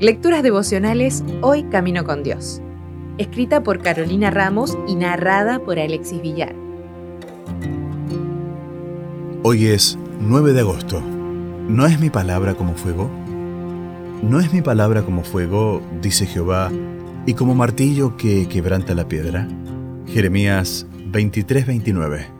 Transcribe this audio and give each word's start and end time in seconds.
Lecturas 0.00 0.42
devocionales 0.42 1.22
Hoy 1.42 1.64
Camino 1.64 2.04
con 2.04 2.22
Dios. 2.22 2.62
Escrita 3.18 3.62
por 3.62 3.82
Carolina 3.82 4.30
Ramos 4.30 4.78
y 4.88 4.94
narrada 4.94 5.58
por 5.58 5.78
Alexis 5.78 6.22
Villar. 6.22 6.54
Hoy 9.42 9.66
es 9.66 9.98
9 10.20 10.52
de 10.54 10.60
agosto. 10.60 11.02
¿No 11.68 11.86
es 11.86 12.00
mi 12.00 12.10
palabra 12.10 12.54
como 12.54 12.74
fuego? 12.74 13.10
¿No 14.22 14.40
es 14.40 14.52
mi 14.52 14.62
palabra 14.62 15.02
como 15.02 15.22
fuego, 15.22 15.82
dice 16.00 16.26
Jehová, 16.26 16.70
y 17.26 17.34
como 17.34 17.54
martillo 17.54 18.16
que 18.16 18.48
quebranta 18.48 18.94
la 18.94 19.08
piedra? 19.08 19.48
Jeremías 20.06 20.86
23:29. 21.12 22.39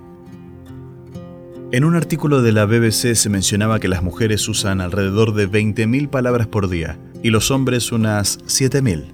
En 1.73 1.85
un 1.85 1.95
artículo 1.95 2.43
de 2.43 2.51
la 2.51 2.67
BBC 2.67 3.15
se 3.15 3.29
mencionaba 3.29 3.79
que 3.79 3.87
las 3.87 4.03
mujeres 4.03 4.49
usan 4.49 4.81
alrededor 4.81 5.35
de 5.35 5.49
20.000 5.49 6.11
palabras 6.11 6.49
por 6.49 6.69
día 6.69 6.99
y 7.23 7.31
los 7.31 7.53
hombres 7.53 7.93
unas 7.93 8.41
7.000. 8.41 9.05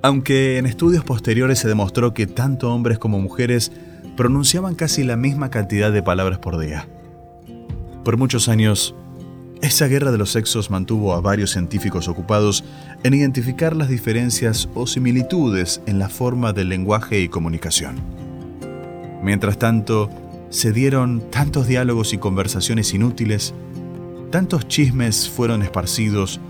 Aunque 0.00 0.58
en 0.58 0.66
estudios 0.66 1.02
posteriores 1.02 1.58
se 1.58 1.66
demostró 1.66 2.14
que 2.14 2.28
tanto 2.28 2.72
hombres 2.72 3.00
como 3.00 3.18
mujeres 3.18 3.72
pronunciaban 4.16 4.76
casi 4.76 5.02
la 5.02 5.16
misma 5.16 5.50
cantidad 5.50 5.90
de 5.90 6.00
palabras 6.00 6.38
por 6.38 6.60
día. 6.60 6.86
Por 8.04 8.18
muchos 8.18 8.48
años, 8.48 8.94
esa 9.60 9.88
guerra 9.88 10.12
de 10.12 10.18
los 10.18 10.30
sexos 10.30 10.70
mantuvo 10.70 11.12
a 11.12 11.20
varios 11.20 11.50
científicos 11.50 12.06
ocupados 12.06 12.62
en 13.02 13.14
identificar 13.14 13.74
las 13.74 13.88
diferencias 13.88 14.68
o 14.74 14.86
similitudes 14.86 15.80
en 15.86 15.98
la 15.98 16.08
forma 16.08 16.52
del 16.52 16.68
lenguaje 16.68 17.18
y 17.18 17.28
comunicación. 17.28 17.96
Mientras 19.24 19.58
tanto, 19.58 20.08
se 20.54 20.72
dieron 20.72 21.20
tantos 21.32 21.66
diálogos 21.66 22.12
y 22.12 22.18
conversaciones 22.18 22.94
inútiles, 22.94 23.52
tantos 24.30 24.68
chismes 24.68 25.28
fueron 25.28 25.62
esparcidos, 25.62 26.40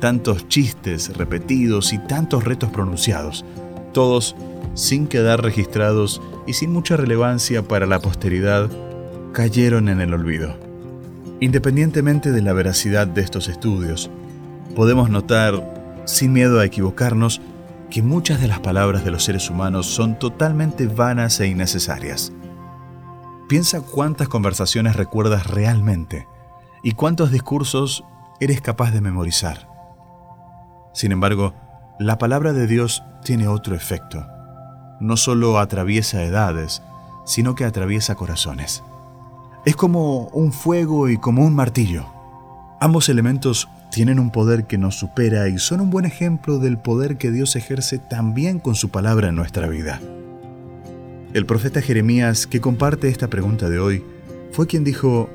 tantos 0.00 0.46
chistes 0.48 1.16
repetidos 1.16 1.94
y 1.94 1.98
tantos 1.98 2.44
retos 2.44 2.68
pronunciados, 2.70 3.46
todos 3.94 4.36
sin 4.74 5.06
quedar 5.06 5.42
registrados 5.42 6.20
y 6.46 6.52
sin 6.52 6.70
mucha 6.74 6.98
relevancia 6.98 7.62
para 7.62 7.86
la 7.86 8.00
posteridad, 8.00 8.68
cayeron 9.32 9.88
en 9.88 10.02
el 10.02 10.12
olvido. 10.12 10.54
Independientemente 11.40 12.32
de 12.32 12.42
la 12.42 12.52
veracidad 12.52 13.06
de 13.06 13.22
estos 13.22 13.48
estudios, 13.48 14.10
podemos 14.76 15.08
notar, 15.08 16.02
sin 16.04 16.34
miedo 16.34 16.60
a 16.60 16.66
equivocarnos, 16.66 17.40
que 17.88 18.02
muchas 18.02 18.42
de 18.42 18.48
las 18.48 18.60
palabras 18.60 19.06
de 19.06 19.10
los 19.10 19.24
seres 19.24 19.48
humanos 19.48 19.86
son 19.86 20.18
totalmente 20.18 20.86
vanas 20.86 21.40
e 21.40 21.46
innecesarias. 21.46 22.30
Piensa 23.48 23.80
cuántas 23.80 24.28
conversaciones 24.28 24.94
recuerdas 24.94 25.46
realmente 25.46 26.28
y 26.82 26.92
cuántos 26.92 27.30
discursos 27.30 28.04
eres 28.40 28.60
capaz 28.60 28.90
de 28.90 29.00
memorizar. 29.00 29.66
Sin 30.92 31.12
embargo, 31.12 31.54
la 31.98 32.18
palabra 32.18 32.52
de 32.52 32.66
Dios 32.66 33.02
tiene 33.24 33.48
otro 33.48 33.74
efecto. 33.74 34.26
No 35.00 35.16
solo 35.16 35.58
atraviesa 35.58 36.22
edades, 36.24 36.82
sino 37.24 37.54
que 37.54 37.64
atraviesa 37.64 38.16
corazones. 38.16 38.84
Es 39.64 39.76
como 39.76 40.28
un 40.28 40.52
fuego 40.52 41.08
y 41.08 41.16
como 41.16 41.46
un 41.46 41.54
martillo. 41.54 42.04
Ambos 42.80 43.08
elementos 43.08 43.66
tienen 43.90 44.18
un 44.18 44.30
poder 44.30 44.66
que 44.66 44.76
nos 44.76 44.96
supera 44.96 45.48
y 45.48 45.58
son 45.58 45.80
un 45.80 45.88
buen 45.88 46.04
ejemplo 46.04 46.58
del 46.58 46.76
poder 46.76 47.16
que 47.16 47.30
Dios 47.30 47.56
ejerce 47.56 47.98
también 47.98 48.58
con 48.58 48.74
su 48.74 48.90
palabra 48.90 49.28
en 49.28 49.36
nuestra 49.36 49.68
vida. 49.68 50.00
El 51.38 51.46
profeta 51.46 51.80
Jeremías, 51.80 52.48
que 52.48 52.60
comparte 52.60 53.08
esta 53.08 53.30
pregunta 53.30 53.70
de 53.70 53.78
hoy, 53.78 54.02
fue 54.50 54.66
quien 54.66 54.82
dijo, 54.82 55.30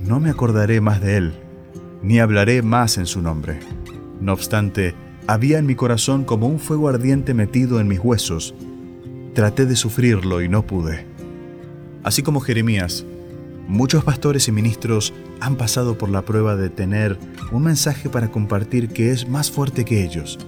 no 0.00 0.18
me 0.18 0.30
acordaré 0.30 0.80
más 0.80 1.02
de 1.02 1.18
él, 1.18 1.34
ni 2.02 2.18
hablaré 2.18 2.62
más 2.62 2.96
en 2.96 3.04
su 3.04 3.20
nombre. 3.20 3.60
No 4.22 4.32
obstante, 4.32 4.94
había 5.26 5.58
en 5.58 5.66
mi 5.66 5.74
corazón 5.74 6.24
como 6.24 6.46
un 6.46 6.58
fuego 6.58 6.88
ardiente 6.88 7.34
metido 7.34 7.78
en 7.78 7.88
mis 7.88 7.98
huesos. 7.98 8.54
Traté 9.34 9.66
de 9.66 9.76
sufrirlo 9.76 10.40
y 10.40 10.48
no 10.48 10.62
pude. 10.62 11.04
Así 12.04 12.22
como 12.22 12.40
Jeremías, 12.40 13.04
muchos 13.68 14.02
pastores 14.02 14.48
y 14.48 14.52
ministros 14.52 15.12
han 15.40 15.56
pasado 15.56 15.98
por 15.98 16.08
la 16.08 16.22
prueba 16.22 16.56
de 16.56 16.70
tener 16.70 17.18
un 17.52 17.64
mensaje 17.64 18.08
para 18.08 18.30
compartir 18.30 18.88
que 18.88 19.10
es 19.10 19.28
más 19.28 19.50
fuerte 19.50 19.84
que 19.84 20.04
ellos 20.04 20.38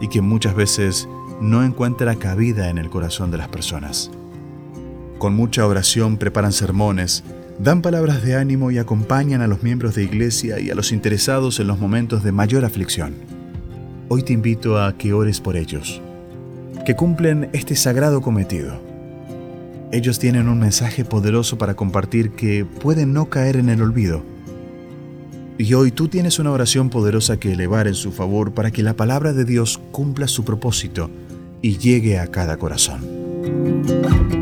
y 0.00 0.08
que 0.08 0.20
muchas 0.20 0.56
veces 0.56 1.08
no 1.40 1.62
encuentra 1.62 2.16
cabida 2.16 2.70
en 2.70 2.78
el 2.78 2.90
corazón 2.90 3.30
de 3.30 3.38
las 3.38 3.46
personas. 3.46 4.10
Con 5.22 5.36
mucha 5.36 5.64
oración 5.68 6.16
preparan 6.16 6.50
sermones, 6.50 7.22
dan 7.60 7.80
palabras 7.80 8.24
de 8.24 8.34
ánimo 8.34 8.72
y 8.72 8.78
acompañan 8.78 9.40
a 9.40 9.46
los 9.46 9.62
miembros 9.62 9.94
de 9.94 10.02
iglesia 10.02 10.58
y 10.58 10.68
a 10.68 10.74
los 10.74 10.90
interesados 10.90 11.60
en 11.60 11.68
los 11.68 11.78
momentos 11.78 12.24
de 12.24 12.32
mayor 12.32 12.64
aflicción. 12.64 13.14
Hoy 14.08 14.24
te 14.24 14.32
invito 14.32 14.82
a 14.82 14.98
que 14.98 15.12
ores 15.12 15.40
por 15.40 15.56
ellos, 15.56 16.02
que 16.84 16.96
cumplen 16.96 17.50
este 17.52 17.76
sagrado 17.76 18.20
cometido. 18.20 18.80
Ellos 19.92 20.18
tienen 20.18 20.48
un 20.48 20.58
mensaje 20.58 21.04
poderoso 21.04 21.56
para 21.56 21.76
compartir 21.76 22.32
que 22.32 22.64
pueden 22.64 23.12
no 23.12 23.26
caer 23.26 23.58
en 23.58 23.68
el 23.68 23.80
olvido. 23.80 24.24
Y 25.56 25.72
hoy 25.74 25.92
tú 25.92 26.08
tienes 26.08 26.40
una 26.40 26.50
oración 26.50 26.90
poderosa 26.90 27.38
que 27.38 27.52
elevar 27.52 27.86
en 27.86 27.94
su 27.94 28.10
favor 28.10 28.54
para 28.54 28.72
que 28.72 28.82
la 28.82 28.96
palabra 28.96 29.32
de 29.32 29.44
Dios 29.44 29.80
cumpla 29.92 30.26
su 30.26 30.44
propósito 30.44 31.10
y 31.62 31.78
llegue 31.78 32.18
a 32.18 32.26
cada 32.26 32.56
corazón. 32.56 34.41